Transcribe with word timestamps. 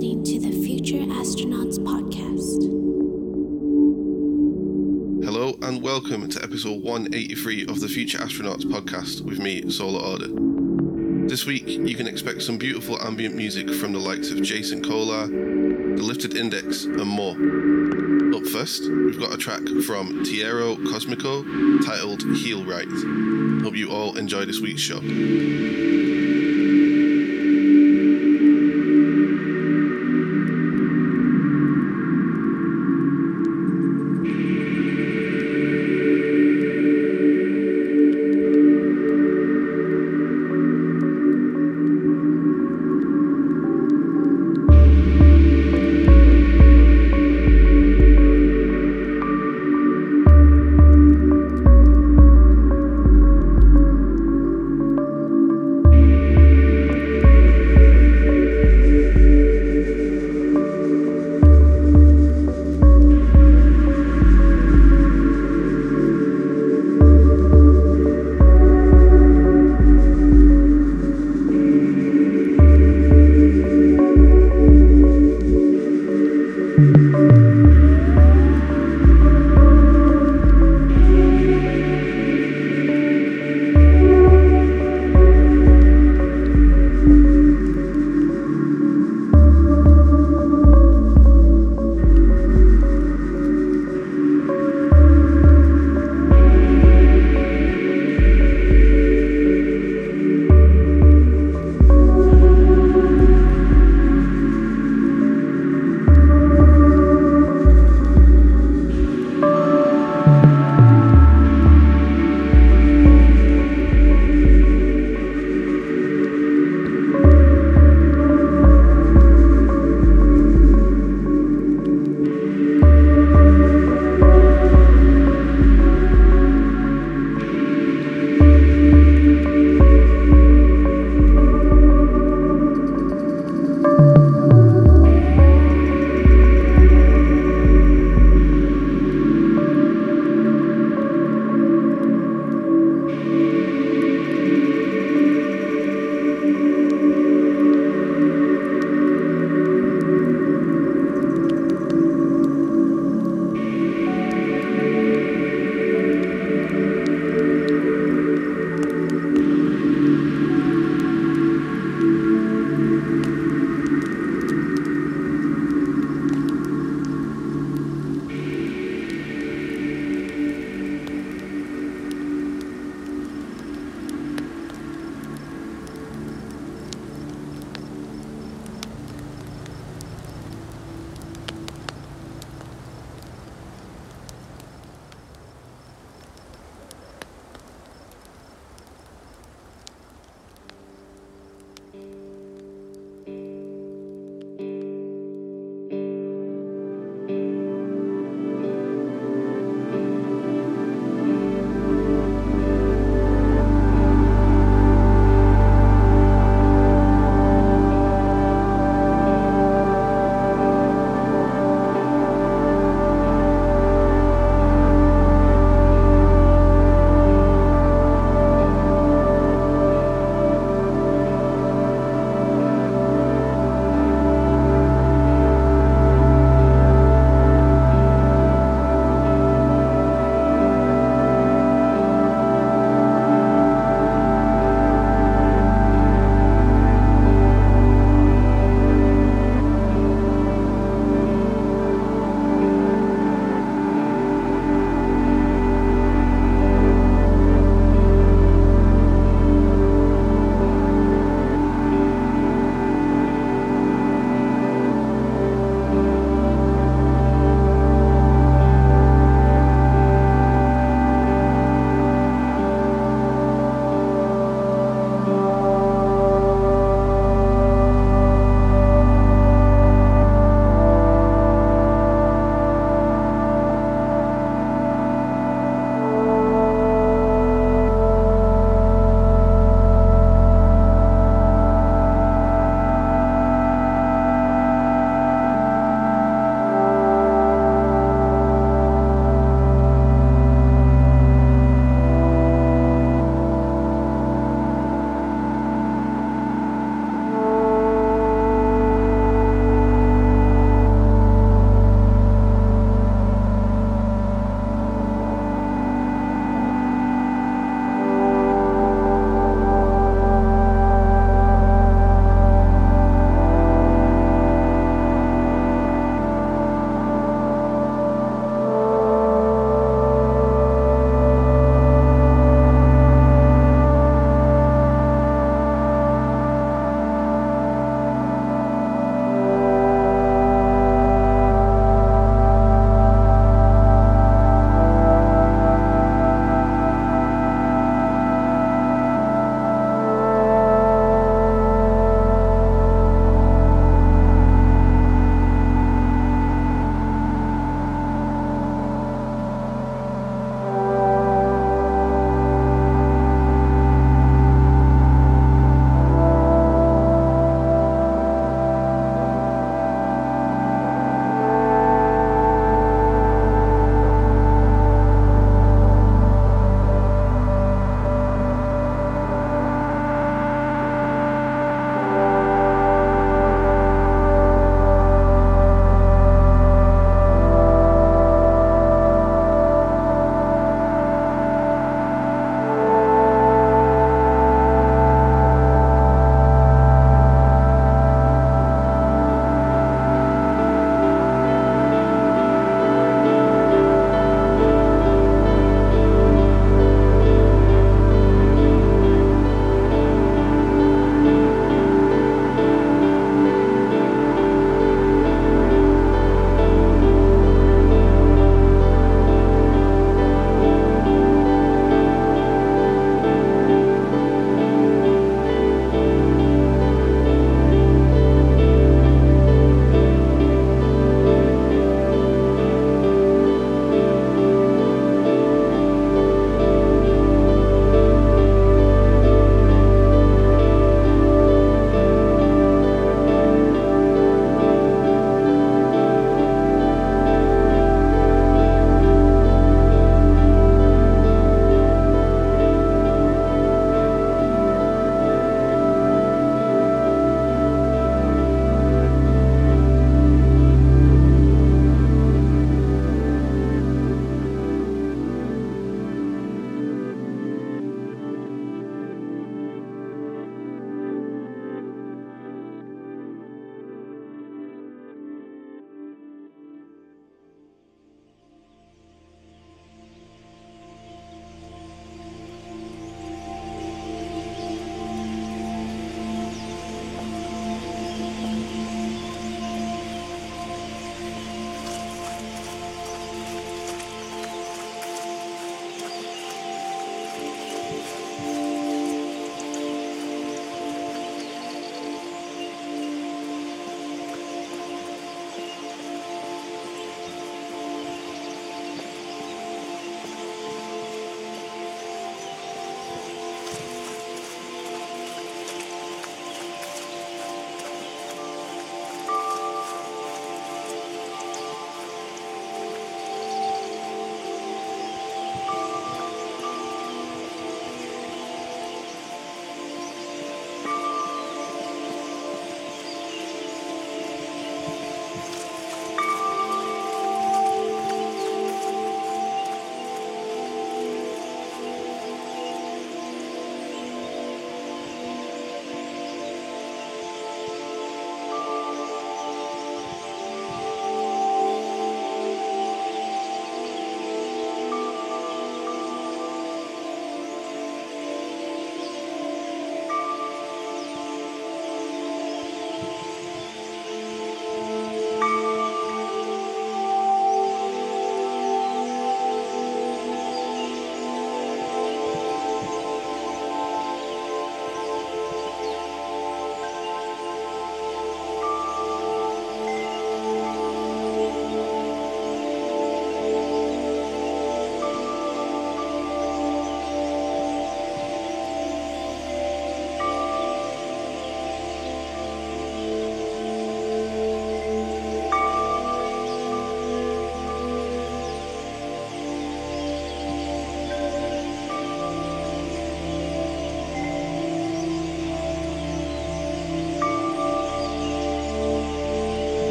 listening 0.00 0.24
to 0.24 0.40
the 0.40 0.66
Future 0.66 1.04
Astronauts 1.12 1.76
Podcast. 1.78 2.62
Hello 5.22 5.54
and 5.60 5.82
welcome 5.82 6.26
to 6.26 6.42
episode 6.42 6.82
183 6.82 7.66
of 7.66 7.80
the 7.80 7.88
Future 7.88 8.16
Astronauts 8.16 8.64
podcast 8.64 9.20
with 9.20 9.38
me, 9.38 9.70
Solar 9.70 10.00
Order. 10.00 10.28
This 11.28 11.44
week, 11.44 11.66
you 11.66 11.94
can 11.94 12.06
expect 12.06 12.40
some 12.40 12.56
beautiful 12.56 12.98
ambient 13.02 13.34
music 13.34 13.68
from 13.68 13.92
the 13.92 13.98
likes 13.98 14.30
of 14.30 14.40
Jason 14.40 14.82
Kolar, 14.82 15.26
The 15.26 16.02
Lifted 16.02 16.34
Index, 16.34 16.84
and 16.86 17.06
more. 17.06 17.36
Up 18.34 18.46
first, 18.46 18.84
we've 18.84 19.20
got 19.20 19.34
a 19.34 19.36
track 19.36 19.60
from 19.84 20.24
Tiero 20.24 20.76
Cosmico 20.86 21.84
titled 21.84 22.22
Heal 22.38 22.64
Right. 22.64 22.88
Hope 23.62 23.76
you 23.76 23.90
all 23.90 24.16
enjoy 24.16 24.46
this 24.46 24.60
week's 24.60 24.80
show. 24.80 25.00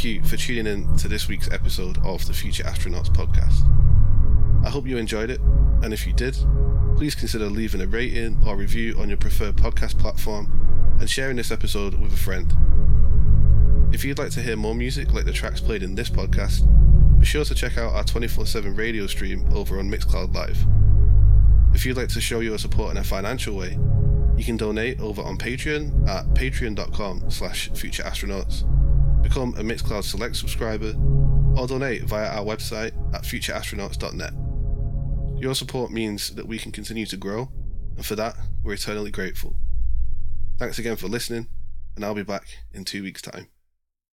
Thank 0.00 0.14
you 0.14 0.24
for 0.24 0.38
tuning 0.38 0.66
in 0.66 0.96
to 0.96 1.08
this 1.08 1.28
week's 1.28 1.50
episode 1.50 1.98
of 2.06 2.26
the 2.26 2.32
Future 2.32 2.62
Astronauts 2.62 3.10
podcast. 3.10 3.66
I 4.64 4.70
hope 4.70 4.86
you 4.86 4.96
enjoyed 4.96 5.28
it, 5.28 5.42
and 5.82 5.92
if 5.92 6.06
you 6.06 6.14
did, 6.14 6.38
please 6.96 7.14
consider 7.14 7.50
leaving 7.50 7.82
a 7.82 7.86
rating 7.86 8.38
or 8.46 8.56
review 8.56 8.98
on 8.98 9.10
your 9.10 9.18
preferred 9.18 9.56
podcast 9.56 9.98
platform 9.98 10.96
and 11.00 11.10
sharing 11.10 11.36
this 11.36 11.50
episode 11.50 12.00
with 12.00 12.14
a 12.14 12.16
friend. 12.16 12.50
If 13.92 14.02
you'd 14.02 14.18
like 14.18 14.30
to 14.30 14.40
hear 14.40 14.56
more 14.56 14.74
music 14.74 15.12
like 15.12 15.26
the 15.26 15.34
tracks 15.34 15.60
played 15.60 15.82
in 15.82 15.94
this 15.94 16.08
podcast, 16.08 16.66
be 17.20 17.26
sure 17.26 17.44
to 17.44 17.54
check 17.54 17.76
out 17.76 17.92
our 17.92 18.02
24 18.02 18.46
7 18.46 18.74
radio 18.74 19.06
stream 19.06 19.46
over 19.52 19.78
on 19.78 19.90
Mixcloud 19.90 20.34
Live. 20.34 20.64
If 21.74 21.84
you'd 21.84 21.98
like 21.98 22.08
to 22.08 22.22
show 22.22 22.40
your 22.40 22.56
support 22.56 22.92
in 22.92 22.96
a 22.96 23.04
financial 23.04 23.54
way, 23.54 23.78
you 24.38 24.46
can 24.46 24.56
donate 24.56 24.98
over 24.98 25.20
on 25.20 25.36
Patreon 25.36 26.08
at 26.08 26.24
patreon.com 26.28 27.30
slash 27.30 27.68
futureastronauts, 27.72 28.64
become 29.22 29.54
a 29.56 29.62
Mixcloud 29.62 30.04
Select 30.04 30.36
subscriber, 30.36 30.94
or 31.56 31.66
donate 31.66 32.04
via 32.04 32.28
our 32.28 32.44
website 32.44 32.92
at 33.14 33.22
futureastronauts.net. 33.22 34.32
Your 35.40 35.54
support 35.54 35.90
means 35.90 36.34
that 36.34 36.46
we 36.46 36.58
can 36.58 36.72
continue 36.72 37.06
to 37.06 37.16
grow, 37.16 37.50
and 37.96 38.04
for 38.04 38.14
that, 38.16 38.36
we're 38.62 38.74
eternally 38.74 39.10
grateful. 39.10 39.56
Thanks 40.58 40.78
again 40.78 40.96
for 40.96 41.08
listening, 41.08 41.48
and 41.96 42.04
I'll 42.04 42.14
be 42.14 42.22
back 42.22 42.46
in 42.72 42.84
two 42.84 43.02
weeks' 43.02 43.22
time. 43.22 43.48